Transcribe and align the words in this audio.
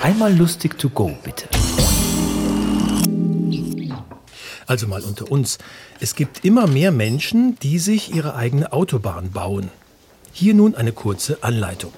Einmal 0.00 0.32
lustig 0.32 0.78
to 0.78 0.88
go, 0.88 1.10
bitte. 1.24 1.48
Also 4.66 4.86
mal 4.86 5.02
unter 5.02 5.30
uns. 5.30 5.58
Es 5.98 6.14
gibt 6.14 6.44
immer 6.44 6.68
mehr 6.68 6.92
Menschen, 6.92 7.58
die 7.58 7.80
sich 7.80 8.14
ihre 8.14 8.36
eigene 8.36 8.72
Autobahn 8.72 9.32
bauen. 9.32 9.70
Hier 10.32 10.54
nun 10.54 10.76
eine 10.76 10.92
kurze 10.92 11.42
Anleitung. 11.42 11.92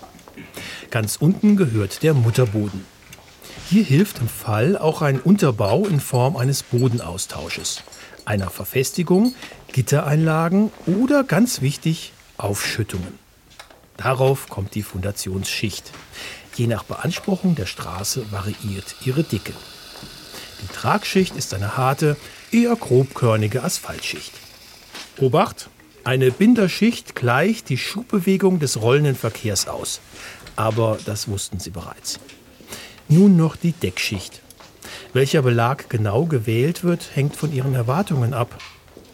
Ganz 0.91 1.17
unten 1.17 1.57
gehört 1.57 2.03
der 2.03 2.15
Mutterboden. 2.15 2.87
Hier 3.69 3.85
hilft 3.85 4.21
im 4.21 4.29
Fall 4.29 4.79
auch 4.79 5.03
ein 5.03 5.21
Unterbau 5.21 5.87
in 5.87 6.01
Form 6.01 6.37
eines 6.37 6.63
Bodenaustausches, 6.63 7.83
einer 8.25 8.49
Verfestigung, 8.49 9.35
Gittereinlagen 9.73 10.73
oder 10.87 11.23
ganz 11.23 11.61
wichtig 11.61 12.13
Aufschüttungen. 12.39 13.19
Darauf 13.99 14.49
kommt 14.49 14.75
die 14.75 14.83
Fundationsschicht. 14.83 15.93
Je 16.57 16.67
nach 16.67 16.85
Beanspruchung 16.85 17.55
der 17.55 17.67
Straße 17.67 18.31
variiert 18.31 18.97
ihre 19.05 19.23
Dicke. 19.23 19.53
Die 20.63 20.73
Tragschicht 20.75 21.37
ist 21.37 21.55
eine 21.55 21.77
harte, 21.77 22.17
eher 22.53 22.77
grobkörnige 22.77 23.63
Asphaltschicht. 23.63 24.33
Obacht! 25.19 25.69
Eine 26.03 26.31
Binderschicht 26.31 27.15
gleicht 27.15 27.69
die 27.69 27.77
Schubbewegung 27.77 28.59
des 28.59 28.81
rollenden 28.81 29.15
Verkehrs 29.15 29.69
aus. 29.69 30.01
Aber 30.57 30.99
das 31.05 31.29
wussten 31.29 31.61
Sie 31.61 31.71
bereits. 31.71 32.21
Nun 33.09 33.37
noch 33.37 33.57
die 33.57 33.73
Deckschicht. 33.73 34.41
Welcher 35.13 35.43
Belag 35.43 35.91
genau 35.91 36.25
gewählt 36.25 36.85
wird, 36.85 37.15
hängt 37.15 37.37
von 37.37 37.53
Ihren 37.53 37.75
Erwartungen 37.75 38.33
ab. 38.33 38.59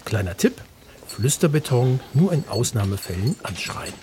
Kleiner 0.04 0.36
Tipp: 0.36 0.60
Flüsterbeton 1.06 2.00
nur 2.14 2.32
in 2.32 2.44
Ausnahmefällen 2.48 3.34
anschreien. 3.42 3.94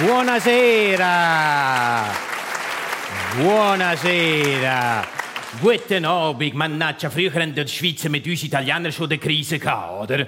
Buonasera! 0.00 1.06
Buonasera! 3.36 5.04
Guten 5.60 6.04
Abend, 6.04 6.54
mannaggia, 6.54 7.10
früher 7.10 7.34
haben 7.34 7.52
die 7.52 7.66
Schweizer 7.66 8.08
mit 8.08 8.24
uns 8.24 8.44
Italienern 8.44 8.92
schon 8.92 9.06
eine 9.06 9.18
Krise 9.18 9.58
gehabt, 9.58 10.02
oder? 10.02 10.24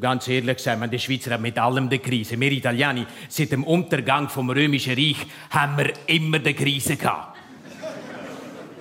Ganz 0.00 0.28
ehrlich 0.28 0.56
gesagt, 0.58 0.78
man, 0.78 0.88
die 0.88 1.00
Schweizer 1.00 1.32
haben 1.32 1.42
mit 1.42 1.58
allem 1.58 1.90
die 1.90 1.98
Krise. 1.98 2.38
Wir 2.38 2.52
Italiener, 2.52 3.06
seit 3.28 3.50
dem 3.50 3.64
Untergang 3.64 4.28
vom 4.28 4.48
Römischen 4.50 4.94
Reich, 4.94 5.26
haben 5.50 5.76
wir 5.76 5.92
immer 6.06 6.38
die 6.38 6.54
Krise 6.54 6.96
gehabt. 6.96 7.36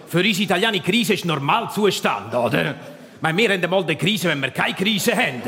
Für 0.05 0.19
uns 0.19 0.39
Italiener 0.39 0.83
Krise 0.83 1.15
ist 1.15 1.25
Normalzustand, 1.25 2.31
oder? 2.35 2.75
Meine, 3.21 3.37
wir 3.39 3.49
haben 3.49 3.69
mal 3.71 3.83
die 3.83 3.95
Krise, 3.95 4.29
wenn 4.29 4.39
wir 4.39 4.51
keine 4.51 4.75
Krise 4.75 5.15
haben. 5.15 5.41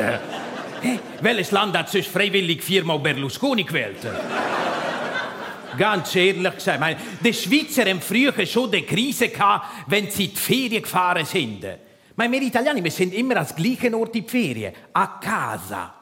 Welches 1.21 1.51
Land 1.51 1.77
hat 1.77 1.89
sonst 1.89 2.07
freiwillig 2.07 2.63
viermal 2.63 2.99
Berlusconi 2.99 3.63
gewählt? 3.63 3.97
Ganz 5.77 6.15
ehrlich 6.15 6.53
gesagt, 6.53 6.79
meine, 6.79 6.97
die 7.23 7.33
Schweizer 7.33 7.89
haben 7.89 8.01
früher 8.01 8.45
schon 8.45 8.71
die 8.71 8.83
Krise 8.83 9.29
gehabt, 9.29 9.65
wenn 9.87 10.09
sie 10.09 10.25
in 10.25 10.31
die 10.31 10.37
Ferien 10.37 10.81
gefahren 10.81 11.25
sind. 11.25 11.65
Meine, 12.15 12.31
wir 12.31 12.41
Italiener, 12.43 12.83
wir 12.83 12.91
sind 12.91 13.13
immer 13.13 13.37
als 13.37 13.55
gleichen 13.55 13.93
Ort 13.93 14.15
in 14.15 14.23
die 14.23 14.29
Ferien. 14.29 14.73
A 14.93 15.07
casa. 15.19 15.93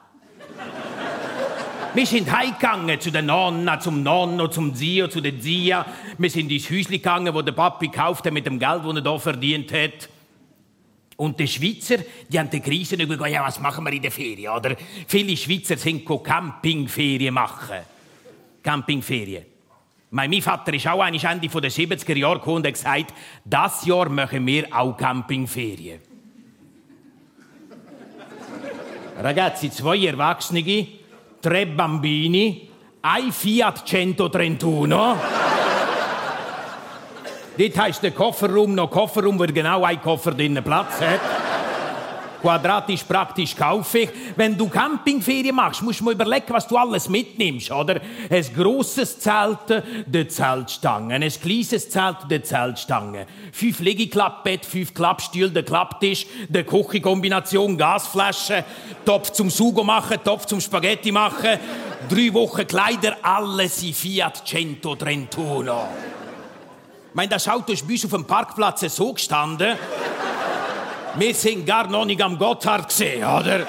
Wir 1.94 2.06
sind 2.06 2.30
heimgegangen 2.30 3.00
zu 3.00 3.10
der 3.10 3.22
Nonna, 3.22 3.78
zum 3.78 4.02
Nonno, 4.02 4.48
zum 4.48 4.74
Zio, 4.74 5.08
zu 5.08 5.20
der 5.20 5.40
Zia. 5.40 5.86
Wir 6.18 6.30
sind 6.30 6.50
ins 6.50 6.68
Häuschen 6.68 6.90
gegangen, 6.90 7.32
wo 7.32 7.40
der 7.40 7.52
Papi 7.52 7.88
gekauft 7.88 8.26
hat 8.26 8.32
mit 8.32 8.46
dem 8.46 8.58
Geld, 8.58 8.82
das 8.84 8.96
er 8.96 9.02
hier 9.02 9.20
verdient 9.20 9.72
hat. 9.72 10.08
Und 11.16 11.38
die 11.38 11.46
Schweizer, 11.46 11.98
die 12.28 12.38
haben 12.38 12.50
die 12.50 12.60
Krise 12.60 12.96
nicht 12.96 13.08
gesagt, 13.08 13.30
ja, 13.30 13.46
was 13.46 13.60
machen 13.60 13.84
wir 13.84 13.92
in 13.92 14.02
der 14.02 14.10
Ferien, 14.10 14.52
oder? 14.52 14.76
Viele 15.06 15.36
Schweizer 15.36 15.76
sind 15.76 16.04
Campingferien 16.04 17.32
machen. 17.32 17.78
Campingferien. 18.62 19.44
Mein 20.10 20.40
Vater 20.42 20.72
ist 20.74 20.86
auch 20.86 21.04
Ende 21.24 21.48
der 21.48 21.70
70er 21.70 22.16
Jahre 22.16 22.38
gekommen 22.38 22.56
und 22.58 22.66
hat 22.66 22.74
gesagt, 22.74 23.14
das 23.44 23.84
Jahr 23.84 24.08
machen 24.08 24.46
wir 24.46 24.66
auch 24.74 24.96
Campingferien. 24.96 26.00
Ragazzi, 29.20 29.70
zwei 29.70 30.06
Erwachsene, 30.06 30.86
tre 31.40 31.66
Bambini, 31.66 32.68
ein 33.02 33.32
Fiat 33.32 33.84
131. 33.92 35.43
Dort 37.56 37.78
heisst 37.78 38.02
der 38.02 38.10
Kofferraum 38.10 38.74
noch 38.74 38.90
Kofferraum, 38.90 39.38
weil 39.38 39.52
genau 39.52 39.84
ein 39.84 40.00
Koffer 40.02 40.32
drinnen 40.32 40.64
Platz 40.64 41.00
hat. 41.00 41.20
Quadratisch 42.44 43.04
praktisch 43.04 43.56
kaufe 43.56 44.00
ich. 44.00 44.10
Wenn 44.36 44.54
du 44.58 44.68
Campingferien 44.68 45.56
machst, 45.56 45.80
musst 45.80 46.00
du 46.00 46.04
mal 46.04 46.12
überlegen, 46.12 46.44
was 46.48 46.68
du 46.68 46.76
alles 46.76 47.08
mitnimmst, 47.08 47.70
oder? 47.70 48.02
Ein 48.28 48.44
grosses 48.54 49.18
Zelt, 49.18 49.82
die 50.04 50.28
Zeltstange. 50.28 51.14
Ein 51.14 51.30
kleines 51.30 51.88
Zelt, 51.88 52.16
die 52.30 52.42
Zeltstange. 52.42 53.26
Fünf 53.50 53.80
Liegeklappbett, 53.80 54.66
fünf 54.66 54.92
Klappstühle, 54.92 55.52
der 55.52 55.62
Klapptisch, 55.62 56.26
die 56.48 56.64
Küchenkombination, 56.64 57.78
Gasflasche, 57.78 58.64
Topf 59.06 59.30
zum 59.30 59.48
Sugo 59.48 59.82
machen, 59.82 60.18
Topf 60.22 60.44
zum 60.44 60.60
Spaghetti 60.60 61.12
machen, 61.12 61.58
drei 62.10 62.34
Wochen 62.34 62.66
Kleider, 62.66 63.16
alles 63.22 63.82
in 63.82 63.94
Fiat 63.94 64.42
131. 64.52 65.28
Ich 66.18 66.23
meine, 67.14 67.28
das 67.28 67.48
Auto 67.48 67.72
ist 67.72 67.86
bei 67.86 67.92
uns 67.94 68.04
auf 68.04 68.10
dem 68.10 68.24
Parkplatz 68.24 68.80
so 68.94 69.12
gestanden. 69.12 69.76
Wir 71.16 71.34
sind 71.34 71.64
gar 71.64 71.86
noch 71.86 72.04
nicht 72.04 72.20
am 72.20 72.36
Gotthard 72.36 72.88
gesehen, 72.88 73.24
oder? 73.24 73.66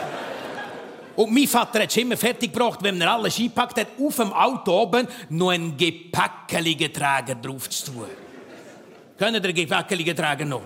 Und 1.15 1.31
mein 1.31 1.47
Vater 1.47 1.83
hat 1.83 1.89
es 1.89 1.97
immer 1.97 2.17
fertig 2.17 2.51
gebracht, 2.51 2.79
wenn 2.81 2.99
er 2.99 3.13
alles 3.13 3.39
eingepackt 3.39 3.79
hat, 3.79 3.87
auf 3.99 4.15
dem 4.15 4.33
Auto 4.33 4.81
oben 4.81 5.07
noch 5.29 5.51
einen 5.51 5.77
gepäckeligen 5.77 6.91
Träger 6.91 7.35
drauf 7.35 7.69
zu 7.69 7.91
tun. 7.91 8.05
Können 9.17 9.41
der 9.41 9.53
gepäckeligen 9.53 10.15
Träger 10.15 10.45
noch? 10.45 10.63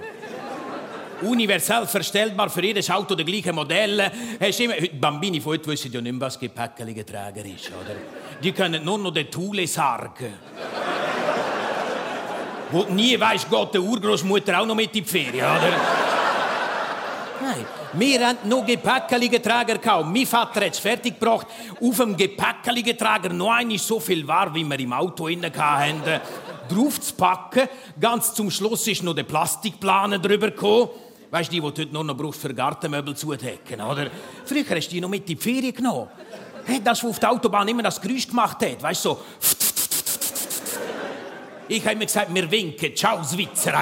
Universell 1.21 1.85
verstellbar 1.85 2.49
für 2.49 2.63
jedes 2.63 2.89
Auto 2.89 3.13
der 3.13 3.25
gleiche 3.25 3.51
Modelle. 3.51 4.09
Immer, 4.57 4.75
Bambini 4.99 5.41
von 5.41 5.51
heute 5.53 5.67
wissen 5.67 5.91
ja 5.91 5.99
nicht 5.99 6.13
mehr, 6.13 6.21
was 6.21 6.39
gepäckeliger 6.39 7.05
Träger 7.05 7.45
ist, 7.45 7.67
oder? 7.67 7.95
Die 8.41 8.53
können 8.53 8.83
nur 8.85 8.97
noch 8.97 9.11
den 9.11 9.29
Thule 9.29 9.67
sargen. 9.67 10.33
Wo 12.71 12.83
nie 12.83 13.19
weiß 13.19 13.47
Gott, 13.49 13.73
der 13.73 13.81
Urgroßmutter 13.81 14.59
auch 14.59 14.65
noch 14.65 14.75
mit 14.75 14.95
in 14.95 15.03
die 15.03 15.09
Ferien, 15.09 15.45
oder? 15.45 15.73
Nein, 17.41 17.65
wir 17.93 18.27
haben 18.27 18.37
noch 18.43 18.63
gepäckelige 18.63 19.41
Träger 19.41 19.79
gehabt. 19.79 20.05
Mein 20.05 20.27
Vater 20.27 20.65
hat 20.65 20.73
es 20.73 20.79
fertig 20.79 21.19
gebracht, 21.19 21.47
auf 21.81 21.97
dem 21.97 22.15
gepäckeligen 22.15 22.95
Träger 22.95 23.33
noch 23.33 23.51
einmal 23.51 23.79
so 23.79 23.99
viel 23.99 24.27
war, 24.27 24.53
wie 24.53 24.63
wir 24.63 24.79
im 24.79 24.93
Auto 24.93 25.27
hatten, 25.27 26.03
drauf 26.69 27.01
zu 27.01 27.13
packen. 27.15 27.67
Ganz 27.99 28.35
zum 28.35 28.51
Schluss 28.51 28.85
ist 28.87 29.01
noch 29.01 29.15
der 29.15 29.23
Plastikplaner 29.23 30.19
drüber 30.19 30.51
gekommen. 30.51 30.89
Weißt 31.31 31.49
du, 31.49 31.55
die, 31.55 31.61
die 31.61 31.65
heute 31.65 31.85
nur 31.87 32.03
noch 32.03 32.17
brauchst, 32.17 32.41
für 32.41 32.53
Gartenmöbel 32.53 33.15
zudecken, 33.15 33.81
oder? 33.81 34.11
Früher 34.45 34.63
hast 34.69 34.87
du 34.87 34.91
die 34.91 35.01
noch 35.01 35.09
mit 35.09 35.21
in 35.21 35.37
die 35.37 35.41
Ferien 35.41 35.73
genommen. 35.73 36.07
Hey, 36.65 36.81
das, 36.83 37.03
was 37.03 37.09
auf 37.09 37.19
der 37.19 37.31
Autobahn 37.31 37.67
immer 37.67 37.81
das 37.81 37.99
Geräusch 37.99 38.27
gemacht 38.27 38.61
hat, 38.61 38.83
weißt 38.83 39.05
du, 39.05 39.09
so. 39.09 39.19
Ich 41.71 41.85
habe 41.85 41.97
mir 41.97 42.07
gesagt, 42.07 42.33
wir 42.33 42.49
winken. 42.49 42.95
Ciao, 42.95 43.21
Schweizer. 43.23 43.73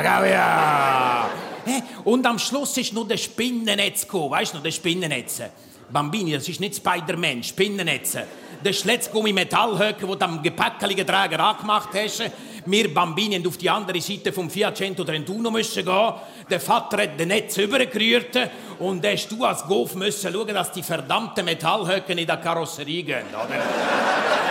Und 2.03 2.25
am 2.25 2.37
Schluss 2.37 2.75
ist 2.75 2.91
noch 2.91 3.07
der 3.07 3.15
Spinnennetz 3.15 4.01
gekommen. 4.01 4.31
Weißt 4.31 4.51
du 4.51 4.57
noch, 4.57 4.63
der 4.63 4.71
Spinnennetz? 4.71 5.41
Bambini, 5.89 6.33
das 6.33 6.49
ist 6.49 6.59
nicht 6.59 6.75
Spider-Man, 6.75 7.43
Spinnennetz. 7.43 8.17
Der 8.65 8.73
Schletzgummi 8.73 9.31
Metallhöcker, 9.31 10.05
den 10.05 10.19
du 10.19 10.25
am 10.25 10.43
gepäckeligen 10.43 11.07
Träger 11.07 11.39
angemacht 11.39 11.89
hast. 11.93 12.23
Wir 12.65 12.93
Bambini 12.93 13.35
haben 13.35 13.47
auf 13.47 13.55
die 13.55 13.69
andere 13.69 14.01
Seite 14.01 14.33
vom 14.33 14.49
Fiat 14.49 14.81
131 14.81 15.49
müssen 15.49 15.85
gehen. 15.85 16.13
Der 16.49 16.59
Vater 16.59 17.03
hat 17.03 17.17
den 17.17 17.29
Netz 17.29 17.55
übergerührt 17.55 18.37
und 18.79 19.05
hast 19.05 19.29
du 19.29 19.45
als 19.45 19.63
Golf 19.63 19.95
müssen 19.95 20.33
schauen, 20.33 20.53
dass 20.53 20.73
die 20.73 20.83
verdammten 20.83 21.45
Metallhöcker 21.45 22.17
in 22.17 22.27
der 22.27 22.35
Karosserie 22.35 23.03
gehen, 23.03 23.27
oder? 23.33 24.46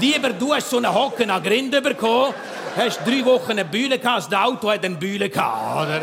Lieber 0.00 0.30
du 0.30 0.54
hast 0.54 0.70
so 0.70 0.76
einen 0.76 0.92
Hocken 0.92 1.30
an 1.30 1.42
Grind 1.42 1.70
bekommen, 1.82 2.34
hast 2.76 3.00
drei 3.06 3.24
Wochen 3.24 3.52
eine 3.52 3.64
Bühne 3.64 3.98
gehabt, 3.98 4.30
das 4.30 4.38
Auto 4.40 4.70
hat 4.70 4.84
eine 4.84 4.96
Bühne 4.96 5.28
gehabt, 5.28 5.86
oder? 5.86 6.02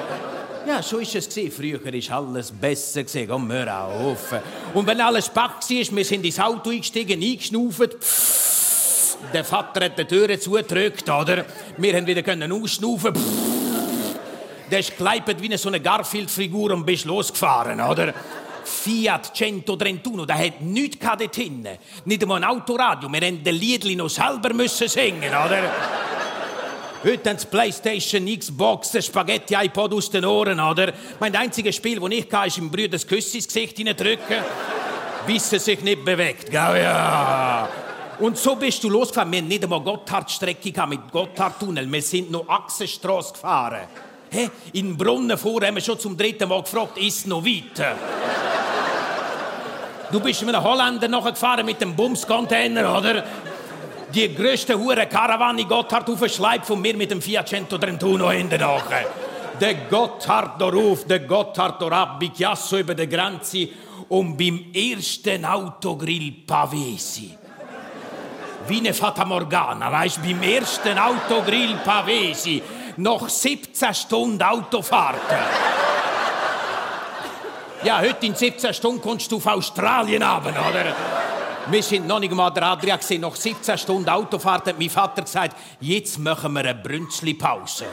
Ja, 0.65 0.81
so 0.81 0.99
ist 0.99 1.15
es. 1.15 1.27
Früher 1.53 1.79
war 1.83 2.17
alles 2.17 2.51
besser. 2.51 3.03
Komm, 3.27 3.51
hör 3.51 3.83
auf. 3.83 4.33
Und 4.73 4.87
wenn 4.87 5.01
alles 5.01 5.27
pack 5.27 5.59
war, 5.61 5.97
wir 5.97 6.05
sind 6.05 6.25
ins 6.25 6.39
Auto 6.39 6.69
eingestiegen, 6.69 7.21
eingeschnauft. 7.21 7.97
Der 9.33 9.43
Vater 9.43 9.85
hat 9.85 9.97
die 9.97 10.05
Türe 10.05 10.39
zugedrückt, 10.39 11.09
oder? 11.09 11.45
Wir 11.77 11.95
haben 11.95 12.07
wieder 12.07 12.23
können 12.23 12.51
ausschnaufen. 12.51 13.13
Der 14.71 14.79
ist 14.79 14.97
gleipet 14.97 15.41
wie 15.41 15.47
eine 15.47 15.57
so 15.57 15.67
eine 15.67 15.81
Garfield-Figur 15.81 16.71
und 16.71 16.85
bist 16.85 17.05
losgefahren, 17.05 17.81
oder? 17.81 18.13
Fiat 18.65 19.31
131, 19.39 20.25
der 20.25 20.37
hat 20.37 20.61
nichts 20.61 20.97
dort 20.99 21.35
hinten. 21.35 21.77
Nicht 22.05 22.21
einmal 22.21 22.43
ein 22.43 22.49
Autoradio. 22.49 23.11
Wir 23.11 23.19
mussten 23.19 23.43
den 23.43 23.55
Liedli 23.55 23.95
noch 23.95 24.09
selber 24.09 24.53
müssen 24.53 24.87
singen, 24.87 25.29
oder? 25.29 25.71
Heute 27.03 27.29
haben 27.29 27.37
Playstation, 27.51 28.25
Xbox, 28.25 29.05
Spaghetti, 29.05 29.55
iPod 29.55 29.93
aus 29.93 30.09
den 30.09 30.23
Ohren, 30.23 30.59
oder? 30.59 30.93
Mein 31.19 31.35
einziges 31.35 31.75
Spiel, 31.75 31.99
das 31.99 32.09
ich 32.11 32.29
kann, 32.29 32.47
ist 32.47 32.57
im 32.57 32.71
Brüder 32.71 32.89
das 32.89 33.05
Küss 33.05 33.35
ins 33.35 33.47
Gesicht 33.47 33.77
drücken. 33.77 34.43
bis 35.25 35.51
er 35.53 35.59
sich 35.59 35.81
nicht 35.81 36.03
bewegt. 36.03 36.49
Gell? 36.49 36.81
Ja. 36.81 37.67
Und 38.19 38.37
so 38.37 38.55
bist 38.55 38.83
du 38.83 38.89
losgefahren. 38.89 39.31
Wir 39.31 39.39
haben 39.39 39.47
nicht 39.47 39.63
einmal 39.63 39.81
Gotthardstrecke 39.81 40.87
mit 40.87 41.11
Gotthardtunnel. 41.11 41.91
Wir 41.91 42.01
sind 42.01 42.31
noch 42.31 42.47
Achsenstrasse 42.47 43.33
gefahren. 43.33 43.87
Hey, 44.29 44.49
in 44.73 44.97
Brunnen 44.97 45.37
vor 45.37 45.61
haben 45.63 45.75
wir 45.75 45.81
schon 45.81 45.99
zum 45.99 46.17
dritten 46.17 46.49
Mal 46.49 46.61
gefragt, 46.61 46.97
ist 46.97 47.27
noch 47.27 47.45
weiter? 47.45 47.95
Du 50.13 50.19
bist 50.19 50.43
mit 50.43 50.53
einem 50.53 50.63
Holländer 50.63 51.07
nachgefahren 51.07 51.65
mit 51.65 51.81
dem 51.81 51.95
Bumscontainer, 51.95 52.97
oder? 52.97 53.23
Die 54.13 54.33
grösste 54.33 54.77
hure 54.77 55.07
Karawane 55.07 55.65
Gotthard 55.65 56.07
aufschleibt 56.07 56.67
von 56.67 56.79
mir 56.79 56.95
mit 56.95 57.09
dem 57.09 57.19
Fiat 57.19 57.49
Cento 57.49 57.79
Trentuno 57.79 58.29
hinten 58.29 58.59
nachher. 58.59 59.07
Der 59.59 59.73
Gotthard 59.89 60.61
darauf, 60.61 61.05
der 61.05 61.21
Gotthard 61.21 61.81
ab, 61.91 62.19
bi 62.19 62.29
Chiasso 62.29 62.77
über 62.77 62.93
der 62.93 63.07
Grenze 63.07 63.69
und 64.09 64.37
beim 64.37 64.65
ersten 64.71 65.45
Autogrill 65.45 66.31
Pavesi. 66.45 67.35
Wie 68.67 68.77
eine 68.77 68.93
Fata 68.93 69.25
Morgana, 69.25 69.91
weißt 69.91 70.21
beim 70.21 70.43
ersten 70.43 70.97
Autogrill 70.97 71.75
Pavesi. 71.83 72.61
Noch 72.97 73.27
17 73.27 73.93
Stunden 73.95 74.43
Autofahrt. 74.43 75.72
Ja, 77.83 77.99
heute 77.99 78.25
in 78.25 78.33
17 78.33 78.73
Stunden 78.73 79.01
kommst 79.01 79.29
du 79.29 79.37
auf 79.37 79.45
Australien 79.45 80.23
runter, 80.23 80.51
oder? 80.51 80.95
Wir 81.67 81.83
sind 81.83 82.07
noch 82.07 82.19
nicht 82.19 82.33
mal 82.33 82.49
der 82.49 82.63
Adria 82.63 82.95
gesehen. 82.95 83.21
Nach 83.21 83.35
17 83.35 83.77
Stunden 83.77 84.07
Autofahrt 84.07 84.67
hat 84.67 84.79
mein 84.79 84.89
Vater 84.89 85.21
gesagt, 85.21 85.57
jetzt 85.81 86.17
machen 86.17 86.53
wir 86.53 86.61
eine 86.61 86.75
Brünzli-Pause. 86.75 87.85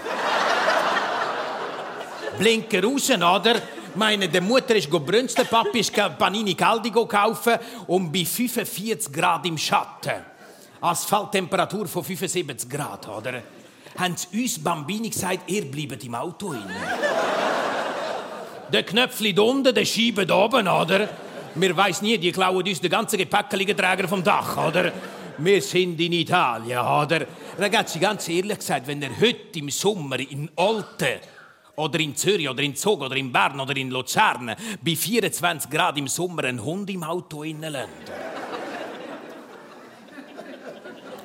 Blinker 2.39 2.85
raus, 2.85 3.11
oder? 3.11 3.63
Meine, 3.97 4.29
der 4.29 4.43
Mutter 4.43 4.77
ist 4.77 4.89
brünzeln, 4.89 5.49
Papi 5.49 5.81
ist 5.81 5.93
Panini 6.17 6.55
Caldi 6.55 6.93
kaufen 6.93 7.59
und 7.89 8.13
bei 8.13 8.25
45 8.25 9.13
Grad 9.13 9.45
im 9.47 9.59
Schatten. 9.59 10.25
Asphalttemperatur 10.81 11.89
von 11.89 12.05
75 12.05 12.71
Grad, 12.71 13.09
oder? 13.09 13.43
Haben 13.99 14.17
sie 14.17 14.41
uns 14.41 14.63
Bambini 14.63 15.11
gesagt, 15.11 15.51
ihr 15.51 15.69
bleibt 15.69 16.05
im 16.05 16.15
Auto 16.15 16.53
hin. 16.53 16.63
Der 18.73 18.83
Knöpfli 18.83 19.39
unten, 19.39 19.75
der 19.75 19.85
Scheibe 19.85 20.33
oben, 20.33 20.69
oder? 20.69 21.09
Wir 21.55 21.77
weiss 21.77 22.03
nie, 22.03 22.17
die 22.19 22.33
klauen 22.33 22.67
uns 22.67 22.81
den 22.81 22.91
ganzen 22.91 23.19
Gepäckliegenträger 23.19 24.07
vom 24.07 24.23
Dach, 24.23 24.57
oder? 24.69 24.93
Wir 25.39 25.63
sind 25.63 26.01
in 26.01 26.13
Italien, 26.13 26.79
oder? 26.79 27.27
Ragazzi, 27.59 27.99
ganz 27.99 28.29
ehrlich 28.29 28.59
gesagt, 28.59 28.87
wenn 28.87 29.03
ihr 29.03 29.11
heute 29.21 29.59
im 29.59 29.71
Sommer 29.71 30.21
in 30.21 30.51
Olten 30.57 31.19
oder 31.77 31.99
in 31.99 32.15
Zürich 32.15 32.49
oder 32.49 32.63
in 32.63 32.77
Zug 32.77 33.01
oder 33.01 33.17
in 33.17 33.33
Bern 33.33 33.59
oder 33.59 33.77
in 33.77 33.91
Luzern 33.91 34.55
bei 34.83 34.97
24 34.97 35.71
Grad 35.71 35.99
im 35.99 36.09
Sommer 36.09 36.45
einen 36.45 36.63
Hund 36.63 36.91
im 36.91 37.03
Auto 37.03 37.43
innenlässt, 37.43 37.89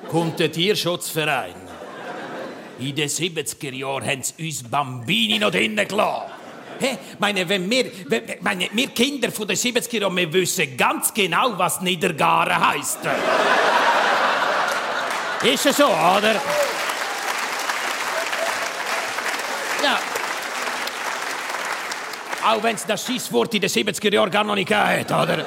kommt 0.09 0.39
der 0.39 0.51
Tierschutzverein. 0.51 1.56
In 2.80 2.95
den 2.95 3.09
70er 3.09 3.74
Jahren 3.74 4.06
haben 4.06 4.24
sie 4.24 4.47
uns 4.47 4.63
Bambini 4.63 5.39
noch 5.39 5.51
drinnen 5.51 5.88
gelassen. 5.88 6.35
Hey, 6.80 6.98
meine, 7.19 7.48
wenn 7.48 7.69
wir, 7.69 7.92
meine, 8.42 8.68
wir 8.72 8.88
Kinder 8.89 9.31
von 9.31 9.48
den 9.48 9.57
70er 9.57 10.01
Jahren, 10.01 10.16
wir 10.16 10.31
wissen 10.33 10.75
ganz 10.77 11.13
genau, 11.13 11.57
was 11.57 11.81
Niedergaren 11.81 12.68
heisst. 12.68 13.00
Ist 15.44 15.66
es 15.66 15.77
so, 15.77 15.86
oder? 15.86 16.36
Ja. 19.83 20.00
Auch 22.48 22.63
wenn 22.63 22.75
es 22.75 22.86
das 22.86 23.06
Schisswort 23.06 23.54
in 23.54 23.62
den 23.62 23.69
70er 23.69 24.13
Jahren 24.13 24.31
gar 24.31 24.44
noch 24.44 24.56
nicht 24.56 24.68
gegeben 24.68 25.00
hat, 25.00 25.12
oder? 25.12 25.45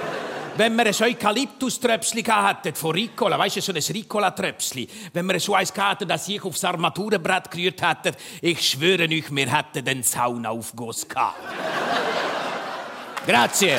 Wenn 0.58 0.74
wir 0.74 0.86
ein 0.86 0.94
Eukalyptus-Tröpsli 0.94 2.24
hatten 2.24 2.74
von 2.74 2.90
Ricola, 2.90 3.38
weißt 3.38 3.56
du, 3.56 3.60
so 3.60 3.72
ein 3.72 3.78
Ricola-Tröpsli, 3.78 4.88
wenn 5.12 5.26
wir 5.26 5.38
so 5.38 5.54
eins 5.54 5.72
hatten, 5.76 6.08
das 6.08 6.28
ich 6.28 6.42
aufs 6.42 6.64
Armaturenbrett 6.64 7.50
gerührt 7.50 7.80
hätte, 7.80 8.16
ich 8.42 8.68
schwöre 8.68 9.04
euch, 9.04 9.30
wir 9.30 9.56
hätten 9.56 9.84
den 9.84 10.02
Saunaufguss 10.02 11.08
gehabt. 11.08 11.36
Grazie. 13.26 13.76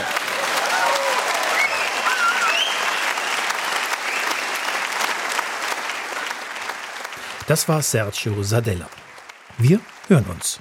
Das 7.45 7.67
war 7.67 7.81
Sergio 7.81 8.41
Sadella. 8.43 8.87
Wir 9.57 9.81
hören 10.07 10.25
uns. 10.29 10.59